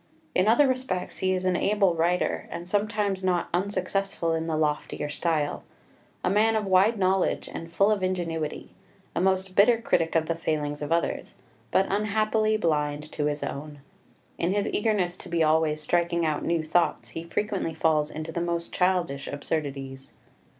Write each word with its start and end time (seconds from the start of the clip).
In 0.33 0.47
other 0.47 0.67
respects 0.67 1.19
he 1.19 1.31
is 1.31 1.45
an 1.45 1.55
able 1.55 1.93
writer, 1.93 2.47
and 2.49 2.67
sometimes 2.67 3.23
not 3.23 3.49
unsuccessful 3.53 4.33
in 4.33 4.47
the 4.47 4.57
loftier 4.57 5.09
style; 5.09 5.61
a 6.23 6.29
man 6.31 6.55
of 6.55 6.65
wide 6.65 6.97
knowledge, 6.97 7.47
and 7.47 7.71
full 7.71 7.91
of 7.91 8.01
ingenuity; 8.01 8.71
a 9.13 9.21
most 9.21 9.55
bitter 9.55 9.77
critic 9.79 10.15
of 10.15 10.25
the 10.25 10.33
failings 10.33 10.81
of 10.81 10.91
others 10.91 11.35
but 11.69 11.85
unhappily 11.87 12.57
blind 12.57 13.11
to 13.11 13.25
his 13.25 13.43
own. 13.43 13.77
In 14.39 14.53
his 14.53 14.67
eagerness 14.69 15.15
to 15.17 15.29
be 15.29 15.43
always 15.43 15.81
striking 15.83 16.25
out 16.25 16.43
new 16.43 16.63
thoughts 16.63 17.09
he 17.09 17.23
frequently 17.23 17.75
falls 17.75 18.09
into 18.09 18.31
the 18.31 18.41
most 18.41 18.73
childish 18.73 19.27
absurdities. 19.27 20.13